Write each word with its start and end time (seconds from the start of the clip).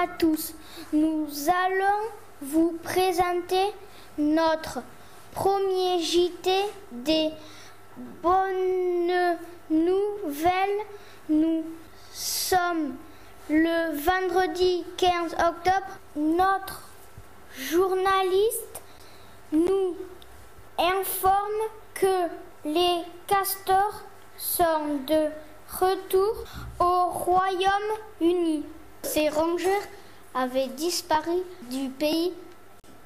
À 0.00 0.06
tous. 0.06 0.54
Nous 0.92 1.26
allons 1.48 2.04
vous 2.40 2.78
présenter 2.84 3.64
notre 4.16 4.78
premier 5.32 5.98
JT 5.98 6.50
des 6.92 7.30
bonnes 8.22 9.36
nouvelles. 9.68 10.84
Nous 11.28 11.64
sommes 12.12 12.94
le 13.50 13.96
vendredi 13.96 14.84
15 14.98 15.32
octobre. 15.32 15.98
Notre 16.14 16.82
journaliste 17.58 18.82
nous 19.50 19.96
informe 20.78 21.62
que 21.94 22.28
les 22.64 23.02
castors 23.26 24.04
sont 24.36 25.00
de 25.08 25.26
retour 25.80 26.44
au 26.78 27.06
Royaume-Uni. 27.10 28.64
Ces 29.02 29.28
rongeurs 29.28 29.82
avaient 30.34 30.68
disparu 30.68 31.42
du 31.70 31.88
pays 31.88 32.32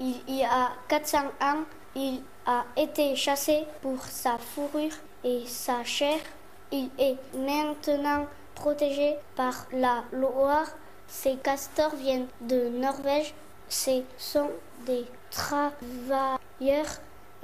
il 0.02 0.37
y 0.37 0.42
a 0.45 0.73
400 0.88 1.19
ans. 1.41 1.62
Il 1.95 2.23
a 2.46 2.64
été 2.77 3.14
chassé 3.14 3.64
pour 3.83 4.02
sa 4.05 4.38
fourrure 4.38 4.95
et 5.23 5.45
sa 5.47 5.84
chair. 5.84 6.19
Il 6.70 6.91
est 6.98 7.16
maintenant 7.36 8.27
protégé 8.55 9.16
par 9.36 9.66
la 9.73 10.02
loi. 10.12 10.64
Ces 11.06 11.36
castors 11.36 11.95
viennent 11.95 12.27
de 12.41 12.69
Norvège. 12.69 13.34
Ce 13.69 14.03
sont 14.19 14.50
des 14.86 15.05
travailleurs 15.31 16.38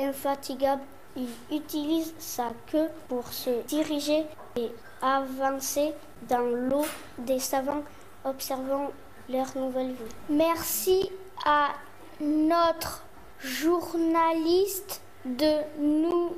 infatigables. 0.00 0.82
Il 1.16 1.28
utilise 1.52 2.14
sa 2.18 2.50
queue 2.70 2.88
pour 3.08 3.32
se 3.32 3.62
diriger 3.66 4.26
et 4.56 4.70
avancer 5.02 5.92
dans 6.28 6.40
l'eau 6.40 6.84
des 7.18 7.38
savants 7.38 7.82
observant 8.24 8.90
leur 9.28 9.56
nouvelle 9.56 9.92
vie. 9.92 10.14
Merci 10.28 11.10
à 11.44 11.70
notre 12.20 13.04
journaliste 13.40 15.00
de 15.24 15.60
nous 15.78 16.34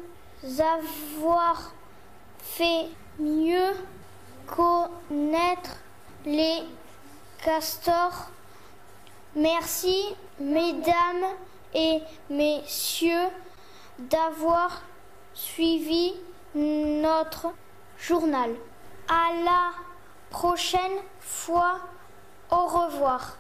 avoir 0.59 1.73
fait 2.39 2.87
mieux 3.19 3.73
connaître 4.47 5.77
les 6.25 6.63
castors. 7.45 8.31
Merci, 9.37 10.17
mesdames 10.39 11.27
et 11.75 12.01
messieurs, 12.29 13.29
d'avoir 13.99 14.83
suivi 15.35 16.15
notre 16.55 17.49
journal. 17.99 18.51
À 19.09 19.33
la 19.45 19.90
prochaine 20.31 20.99
fois. 21.21 21.81
Au 22.51 22.67
revoir. 22.67 23.37